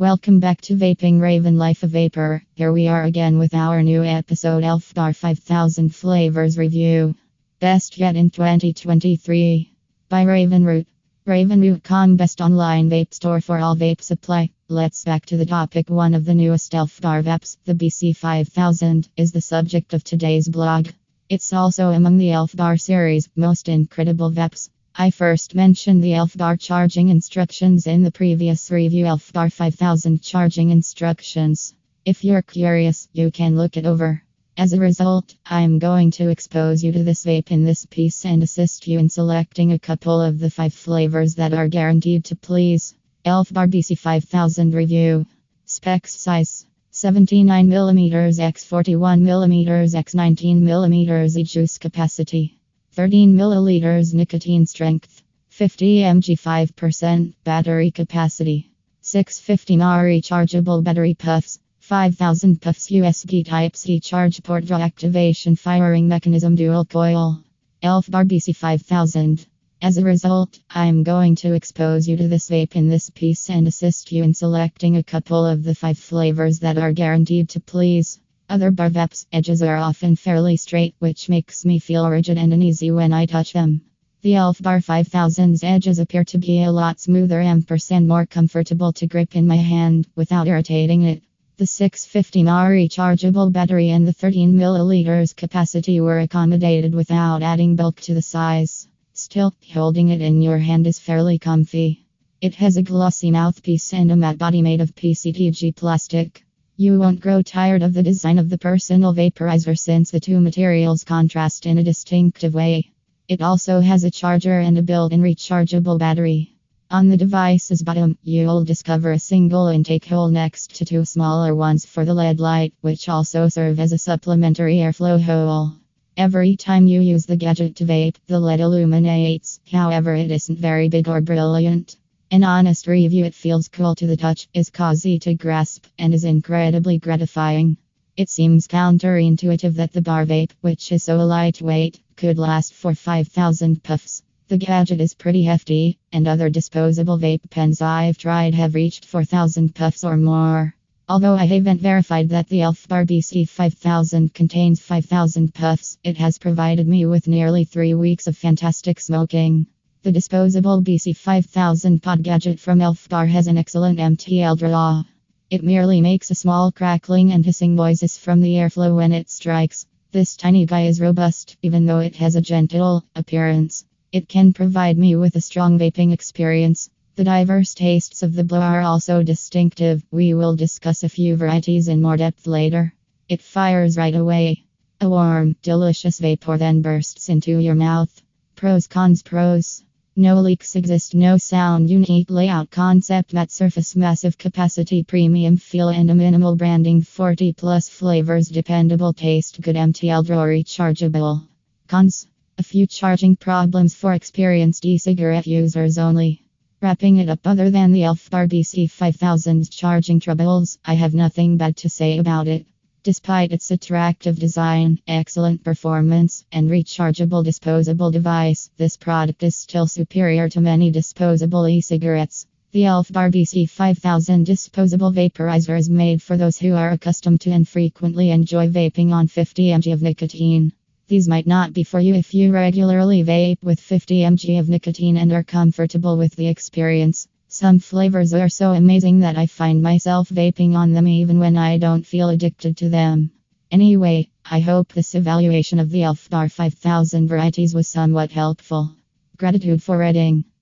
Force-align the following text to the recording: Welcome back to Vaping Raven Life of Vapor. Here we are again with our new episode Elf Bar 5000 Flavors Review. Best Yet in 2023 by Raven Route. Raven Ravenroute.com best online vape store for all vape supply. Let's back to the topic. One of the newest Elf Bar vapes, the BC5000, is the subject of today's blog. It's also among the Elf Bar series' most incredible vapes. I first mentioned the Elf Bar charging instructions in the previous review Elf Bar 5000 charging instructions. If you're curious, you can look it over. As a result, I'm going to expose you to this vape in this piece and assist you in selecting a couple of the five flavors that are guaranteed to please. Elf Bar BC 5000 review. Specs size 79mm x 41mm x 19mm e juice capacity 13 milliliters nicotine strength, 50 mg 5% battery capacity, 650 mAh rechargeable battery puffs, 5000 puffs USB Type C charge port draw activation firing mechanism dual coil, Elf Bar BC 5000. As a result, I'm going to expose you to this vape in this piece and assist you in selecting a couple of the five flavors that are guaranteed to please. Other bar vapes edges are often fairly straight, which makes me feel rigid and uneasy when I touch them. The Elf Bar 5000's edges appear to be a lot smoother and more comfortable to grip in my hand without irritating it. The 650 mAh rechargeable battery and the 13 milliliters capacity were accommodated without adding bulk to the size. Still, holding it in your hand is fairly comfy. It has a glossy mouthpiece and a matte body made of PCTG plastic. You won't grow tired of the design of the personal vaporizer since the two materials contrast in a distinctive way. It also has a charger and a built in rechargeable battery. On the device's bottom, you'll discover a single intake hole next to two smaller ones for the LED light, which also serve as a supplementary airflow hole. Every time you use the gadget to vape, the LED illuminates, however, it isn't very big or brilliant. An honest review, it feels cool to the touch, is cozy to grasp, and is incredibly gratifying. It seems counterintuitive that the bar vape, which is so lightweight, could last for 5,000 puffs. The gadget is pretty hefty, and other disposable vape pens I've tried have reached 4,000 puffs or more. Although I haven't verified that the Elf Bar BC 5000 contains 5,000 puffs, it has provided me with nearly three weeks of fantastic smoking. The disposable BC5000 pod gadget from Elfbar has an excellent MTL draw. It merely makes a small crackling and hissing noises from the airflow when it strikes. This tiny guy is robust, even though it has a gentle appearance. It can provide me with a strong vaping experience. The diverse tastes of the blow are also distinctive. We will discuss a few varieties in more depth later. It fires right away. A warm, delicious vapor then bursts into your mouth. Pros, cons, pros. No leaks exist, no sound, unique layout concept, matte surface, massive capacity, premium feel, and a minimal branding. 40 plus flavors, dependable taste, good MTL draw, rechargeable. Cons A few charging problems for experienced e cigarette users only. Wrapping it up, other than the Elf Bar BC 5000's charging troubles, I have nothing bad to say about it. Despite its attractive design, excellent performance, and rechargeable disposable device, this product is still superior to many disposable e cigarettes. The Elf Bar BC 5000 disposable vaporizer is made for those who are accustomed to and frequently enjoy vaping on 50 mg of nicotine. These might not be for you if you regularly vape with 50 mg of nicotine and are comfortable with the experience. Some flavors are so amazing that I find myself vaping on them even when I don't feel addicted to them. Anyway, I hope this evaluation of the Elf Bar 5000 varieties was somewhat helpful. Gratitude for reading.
Welcome 0.00 0.38
back 0.38 0.60
to 0.60 0.76
Vaping 0.76 1.20
Raven 1.20 1.58
Life 1.58 1.82
of 1.82 1.90
Vapor. 1.90 2.44
Here 2.54 2.72
we 2.72 2.86
are 2.86 3.02
again 3.02 3.36
with 3.36 3.52
our 3.52 3.82
new 3.82 4.04
episode 4.04 4.62
Elf 4.62 4.94
Bar 4.94 5.12
5000 5.12 5.92
Flavors 5.92 6.56
Review. 6.56 7.16
Best 7.58 7.98
Yet 7.98 8.14
in 8.14 8.30
2023 8.30 9.72
by 10.08 10.22
Raven 10.22 10.64
Route. 10.64 10.86
Raven 11.26 11.60
Ravenroute.com 11.60 12.14
best 12.14 12.40
online 12.40 12.88
vape 12.88 13.12
store 13.12 13.40
for 13.40 13.58
all 13.58 13.74
vape 13.74 14.00
supply. 14.00 14.50
Let's 14.68 15.02
back 15.02 15.26
to 15.26 15.36
the 15.36 15.46
topic. 15.46 15.90
One 15.90 16.14
of 16.14 16.24
the 16.24 16.34
newest 16.34 16.76
Elf 16.76 17.00
Bar 17.00 17.24
vapes, 17.24 17.56
the 17.64 17.74
BC5000, 17.74 19.08
is 19.16 19.32
the 19.32 19.40
subject 19.40 19.94
of 19.94 20.04
today's 20.04 20.46
blog. 20.46 20.90
It's 21.28 21.52
also 21.52 21.90
among 21.90 22.18
the 22.18 22.30
Elf 22.30 22.54
Bar 22.54 22.76
series' 22.76 23.28
most 23.34 23.68
incredible 23.68 24.30
vapes. 24.30 24.68
I 25.00 25.12
first 25.12 25.54
mentioned 25.54 26.02
the 26.02 26.14
Elf 26.14 26.36
Bar 26.36 26.56
charging 26.56 27.08
instructions 27.08 27.86
in 27.86 28.02
the 28.02 28.10
previous 28.10 28.68
review 28.68 29.06
Elf 29.06 29.32
Bar 29.32 29.48
5000 29.48 30.20
charging 30.20 30.70
instructions. 30.70 31.72
If 32.04 32.24
you're 32.24 32.42
curious, 32.42 33.06
you 33.12 33.30
can 33.30 33.56
look 33.56 33.76
it 33.76 33.86
over. 33.86 34.24
As 34.56 34.72
a 34.72 34.80
result, 34.80 35.36
I'm 35.46 35.78
going 35.78 36.10
to 36.18 36.30
expose 36.30 36.82
you 36.82 36.90
to 36.90 37.04
this 37.04 37.24
vape 37.24 37.52
in 37.52 37.64
this 37.64 37.86
piece 37.86 38.24
and 38.24 38.42
assist 38.42 38.88
you 38.88 38.98
in 38.98 39.08
selecting 39.08 39.70
a 39.70 39.78
couple 39.78 40.20
of 40.20 40.40
the 40.40 40.50
five 40.50 40.74
flavors 40.74 41.36
that 41.36 41.54
are 41.54 41.68
guaranteed 41.68 42.24
to 42.24 42.34
please. 42.34 42.92
Elf 43.24 43.52
Bar 43.52 43.68
BC 43.68 43.96
5000 43.96 44.74
review. 44.74 45.24
Specs 45.64 46.18
size 46.18 46.66
79mm 46.92 48.40
x 48.40 48.64
41mm 48.64 49.94
x 49.94 50.14
19mm 50.14 51.36
e 51.36 51.44
juice 51.44 51.78
capacity 51.78 52.57
13 52.98 53.32
milliliters 53.32 54.12
nicotine 54.12 54.66
strength, 54.66 55.22
50 55.50 56.00
mg 56.00 56.36
5% 56.36 57.32
battery 57.44 57.92
capacity, 57.92 58.72
650 59.02 59.76
mAh 59.76 60.02
rechargeable 60.02 60.82
battery 60.82 61.14
puffs, 61.14 61.60
5000 61.78 62.60
puffs 62.60 62.90
USB 62.90 63.46
Type 63.46 63.76
C 63.76 64.00
charge 64.00 64.42
port 64.42 64.64
draw 64.66 64.80
activation 64.80 65.54
firing 65.54 66.08
mechanism 66.08 66.56
dual 66.56 66.84
coil, 66.84 67.40
Elf 67.84 68.10
Bar 68.10 68.24
BC 68.24 68.56
5000. 68.56 69.46
As 69.80 69.96
a 69.96 70.02
result, 70.02 70.58
I'm 70.68 71.04
going 71.04 71.36
to 71.36 71.54
expose 71.54 72.08
you 72.08 72.16
to 72.16 72.26
this 72.26 72.50
vape 72.50 72.74
in 72.74 72.88
this 72.88 73.10
piece 73.10 73.48
and 73.48 73.68
assist 73.68 74.10
you 74.10 74.24
in 74.24 74.34
selecting 74.34 74.96
a 74.96 75.04
couple 75.04 75.46
of 75.46 75.62
the 75.62 75.76
five 75.76 76.00
flavors 76.00 76.58
that 76.58 76.78
are 76.78 76.92
guaranteed 76.92 77.50
to 77.50 77.60
please. 77.60 78.18
Other 78.50 78.70
bar 78.70 78.88
vapes 78.88 79.26
edges 79.30 79.62
are 79.62 79.76
often 79.76 80.16
fairly 80.16 80.56
straight, 80.56 80.94
which 81.00 81.28
makes 81.28 81.66
me 81.66 81.78
feel 81.78 82.08
rigid 82.08 82.38
and 82.38 82.50
uneasy 82.50 82.90
when 82.90 83.12
I 83.12 83.26
touch 83.26 83.52
them. 83.52 83.82
The 84.22 84.36
Elf 84.36 84.62
Bar 84.62 84.78
5000's 84.78 85.62
edges 85.62 85.98
appear 85.98 86.24
to 86.24 86.38
be 86.38 86.62
a 86.62 86.72
lot 86.72 86.98
smoother 86.98 87.40
and 87.40 88.08
more 88.08 88.24
comfortable 88.24 88.90
to 88.94 89.06
grip 89.06 89.36
in 89.36 89.46
my 89.46 89.56
hand 89.56 90.06
without 90.16 90.48
irritating 90.48 91.02
it. 91.02 91.22
The 91.58 91.66
650 91.66 92.42
mAh 92.42 92.68
rechargeable 92.68 93.52
battery 93.52 93.90
and 93.90 94.08
the 94.08 94.14
13 94.14 94.54
milliliters 94.54 95.36
capacity 95.36 96.00
were 96.00 96.20
accommodated 96.20 96.94
without 96.94 97.42
adding 97.42 97.76
bulk 97.76 98.00
to 98.02 98.14
the 98.14 98.22
size. 98.22 98.88
Still, 99.12 99.52
holding 99.74 100.08
it 100.08 100.22
in 100.22 100.40
your 100.40 100.58
hand 100.58 100.86
is 100.86 100.98
fairly 100.98 101.38
comfy. 101.38 102.06
It 102.40 102.54
has 102.54 102.78
a 102.78 102.82
glossy 102.82 103.30
mouthpiece 103.30 103.92
and 103.92 104.10
a 104.10 104.16
matte 104.16 104.38
body 104.38 104.62
made 104.62 104.80
of 104.80 104.94
PCTG 104.94 105.76
plastic. 105.76 106.46
You 106.80 107.00
won't 107.00 107.18
grow 107.18 107.42
tired 107.42 107.82
of 107.82 107.92
the 107.92 108.04
design 108.04 108.38
of 108.38 108.48
the 108.48 108.56
personal 108.56 109.12
vaporizer 109.12 109.76
since 109.76 110.12
the 110.12 110.20
two 110.20 110.38
materials 110.38 111.02
contrast 111.02 111.66
in 111.66 111.76
a 111.76 111.82
distinctive 111.82 112.54
way. 112.54 112.92
It 113.26 113.42
also 113.42 113.80
has 113.80 114.04
a 114.04 114.12
charger 114.12 114.60
and 114.60 114.78
a 114.78 114.82
built 114.82 115.12
in 115.12 115.20
rechargeable 115.20 115.98
battery. 115.98 116.54
On 116.88 117.08
the 117.08 117.16
device's 117.16 117.82
bottom, 117.82 118.16
you'll 118.22 118.62
discover 118.62 119.10
a 119.10 119.18
single 119.18 119.66
intake 119.66 120.04
hole 120.04 120.28
next 120.28 120.76
to 120.76 120.84
two 120.84 121.04
smaller 121.04 121.52
ones 121.52 121.84
for 121.84 122.04
the 122.04 122.14
LED 122.14 122.38
light, 122.38 122.72
which 122.80 123.08
also 123.08 123.48
serve 123.48 123.80
as 123.80 123.90
a 123.90 123.98
supplementary 123.98 124.76
airflow 124.76 125.20
hole. 125.20 125.72
Every 126.16 126.54
time 126.54 126.86
you 126.86 127.00
use 127.00 127.26
the 127.26 127.34
gadget 127.34 127.74
to 127.74 127.86
vape, 127.86 128.14
the 128.28 128.38
LED 128.38 128.60
illuminates, 128.60 129.58
however, 129.68 130.14
it 130.14 130.30
isn't 130.30 130.60
very 130.60 130.88
big 130.88 131.08
or 131.08 131.20
brilliant. 131.22 131.96
An 132.30 132.44
honest 132.44 132.86
review, 132.86 133.24
it 133.24 133.34
feels 133.34 133.68
cool 133.68 133.94
to 133.94 134.06
the 134.06 134.14
touch, 134.14 134.48
is 134.52 134.68
cozy 134.68 135.18
to 135.20 135.32
grasp, 135.32 135.86
and 135.98 136.12
is 136.12 136.24
incredibly 136.24 136.98
gratifying. 136.98 137.78
It 138.18 138.28
seems 138.28 138.68
counterintuitive 138.68 139.72
that 139.76 139.94
the 139.94 140.02
bar 140.02 140.26
vape, 140.26 140.50
which 140.60 140.92
is 140.92 141.04
so 141.04 141.16
lightweight, 141.24 142.02
could 142.16 142.38
last 142.38 142.74
for 142.74 142.94
5,000 142.94 143.82
puffs. 143.82 144.22
The 144.48 144.58
gadget 144.58 145.00
is 145.00 145.14
pretty 145.14 145.44
hefty, 145.44 145.96
and 146.12 146.28
other 146.28 146.50
disposable 146.50 147.18
vape 147.18 147.48
pens 147.48 147.80
I've 147.80 148.18
tried 148.18 148.52
have 148.52 148.74
reached 148.74 149.06
4,000 149.06 149.74
puffs 149.74 150.04
or 150.04 150.18
more. 150.18 150.74
Although 151.08 151.34
I 151.34 151.46
haven't 151.46 151.80
verified 151.80 152.28
that 152.28 152.50
the 152.50 152.60
Elf 152.60 152.86
Bar 152.88 153.06
BC 153.06 153.48
5000 153.48 154.34
contains 154.34 154.80
5,000 154.80 155.54
puffs, 155.54 155.96
it 156.04 156.18
has 156.18 156.36
provided 156.36 156.86
me 156.86 157.06
with 157.06 157.26
nearly 157.26 157.64
three 157.64 157.94
weeks 157.94 158.26
of 158.26 158.36
fantastic 158.36 159.00
smoking. 159.00 159.66
The 160.08 160.12
disposable 160.12 160.80
BC5000 160.80 162.00
pod 162.00 162.22
gadget 162.22 162.58
from 162.58 162.78
Elfbar 162.78 163.28
has 163.28 163.46
an 163.46 163.58
excellent 163.58 163.98
MTL 163.98 164.56
draw. 164.56 165.04
It 165.50 165.62
merely 165.62 166.00
makes 166.00 166.30
a 166.30 166.34
small 166.34 166.72
crackling 166.72 167.30
and 167.30 167.44
hissing 167.44 167.74
noises 167.74 168.16
from 168.16 168.40
the 168.40 168.54
airflow 168.54 168.96
when 168.96 169.12
it 169.12 169.28
strikes. 169.28 169.84
This 170.10 170.34
tiny 170.34 170.64
guy 170.64 170.86
is 170.86 170.98
robust, 170.98 171.58
even 171.60 171.84
though 171.84 171.98
it 171.98 172.16
has 172.16 172.36
a 172.36 172.40
gentle 172.40 173.04
appearance. 173.14 173.84
It 174.10 174.28
can 174.28 174.54
provide 174.54 174.96
me 174.96 175.14
with 175.14 175.36
a 175.36 175.42
strong 175.42 175.78
vaping 175.78 176.14
experience. 176.14 176.88
The 177.16 177.24
diverse 177.24 177.74
tastes 177.74 178.22
of 178.22 178.32
the 178.32 178.44
blow 178.44 178.60
are 178.60 178.80
also 178.80 179.22
distinctive. 179.22 180.02
We 180.10 180.32
will 180.32 180.56
discuss 180.56 181.04
a 181.04 181.10
few 181.10 181.36
varieties 181.36 181.88
in 181.88 182.00
more 182.00 182.16
depth 182.16 182.46
later. 182.46 182.94
It 183.28 183.42
fires 183.42 183.98
right 183.98 184.16
away. 184.16 184.64
A 185.02 185.10
warm, 185.10 185.54
delicious 185.60 186.18
vapor 186.18 186.56
then 186.56 186.80
bursts 186.80 187.28
into 187.28 187.58
your 187.58 187.74
mouth. 187.74 188.22
Pros, 188.56 188.86
cons, 188.86 189.22
pros. 189.22 189.84
No 190.20 190.40
leaks 190.40 190.74
exist, 190.74 191.14
no 191.14 191.36
sound, 191.36 191.88
unique 191.88 192.28
layout 192.28 192.72
concept, 192.72 193.32
matte 193.32 193.52
surface, 193.52 193.94
massive 193.94 194.36
capacity, 194.36 195.04
premium 195.04 195.56
feel, 195.56 195.90
and 195.90 196.10
a 196.10 196.14
minimal 196.16 196.56
branding. 196.56 197.02
40 197.02 197.52
plus 197.52 197.88
flavors, 197.88 198.48
dependable 198.48 199.12
taste, 199.12 199.60
good 199.60 199.76
MTL 199.76 200.26
draw, 200.26 200.42
rechargeable. 200.42 201.46
Cons 201.86 202.26
A 202.58 202.64
few 202.64 202.84
charging 202.88 203.36
problems 203.36 203.94
for 203.94 204.12
experienced 204.12 204.84
e 204.84 204.98
cigarette 204.98 205.46
users 205.46 205.98
only. 205.98 206.42
Wrapping 206.82 207.18
it 207.18 207.28
up, 207.28 207.46
other 207.46 207.70
than 207.70 207.92
the 207.92 208.02
Elf 208.02 208.28
Bar 208.28 208.48
BC 208.48 208.90
5000's 208.90 209.68
charging 209.68 210.18
troubles, 210.18 210.80
I 210.84 210.94
have 210.94 211.14
nothing 211.14 211.58
bad 211.58 211.76
to 211.76 211.88
say 211.88 212.18
about 212.18 212.48
it. 212.48 212.66
Despite 213.04 213.52
its 213.52 213.70
attractive 213.70 214.40
design, 214.40 214.98
excellent 215.06 215.62
performance, 215.62 216.44
and 216.50 216.68
rechargeable 216.68 217.44
disposable 217.44 218.10
device, 218.10 218.70
this 218.76 218.96
product 218.96 219.44
is 219.44 219.54
still 219.54 219.86
superior 219.86 220.48
to 220.48 220.60
many 220.60 220.90
disposable 220.90 221.68
e 221.68 221.80
cigarettes. 221.80 222.46
The 222.72 222.86
Elf 222.86 223.12
Bar 223.12 223.30
BC 223.30 223.70
5000 223.70 224.44
disposable 224.44 225.12
vaporizer 225.12 225.78
is 225.78 225.88
made 225.88 226.20
for 226.20 226.36
those 226.36 226.58
who 226.58 226.74
are 226.74 226.90
accustomed 226.90 227.40
to 227.42 227.50
and 227.52 227.68
frequently 227.68 228.30
enjoy 228.30 228.68
vaping 228.68 229.12
on 229.12 229.28
50 229.28 229.68
mg 229.68 229.92
of 229.92 230.02
nicotine. 230.02 230.72
These 231.06 231.28
might 231.28 231.46
not 231.46 231.72
be 231.72 231.84
for 231.84 232.00
you 232.00 232.14
if 232.14 232.34
you 232.34 232.52
regularly 232.52 233.22
vape 233.22 233.62
with 233.62 233.78
50 233.78 234.22
mg 234.22 234.58
of 234.58 234.68
nicotine 234.68 235.16
and 235.16 235.32
are 235.32 235.44
comfortable 235.44 236.18
with 236.18 236.34
the 236.34 236.48
experience. 236.48 237.28
Some 237.50 237.78
flavors 237.78 238.34
are 238.34 238.50
so 238.50 238.72
amazing 238.74 239.20
that 239.20 239.38
I 239.38 239.46
find 239.46 239.80
myself 239.80 240.28
vaping 240.28 240.74
on 240.74 240.92
them 240.92 241.08
even 241.08 241.38
when 241.38 241.56
I 241.56 241.78
don't 241.78 242.06
feel 242.06 242.28
addicted 242.28 242.76
to 242.76 242.90
them. 242.90 243.30
Anyway, 243.70 244.28
I 244.44 244.60
hope 244.60 244.92
this 244.92 245.14
evaluation 245.14 245.78
of 245.78 245.88
the 245.88 246.02
Elf 246.02 246.28
Bar 246.28 246.50
5000 246.50 247.26
varieties 247.26 247.74
was 247.74 247.88
somewhat 247.88 248.32
helpful. 248.32 248.94
Gratitude 249.38 249.82
for 249.82 249.96
reading. 249.96 250.44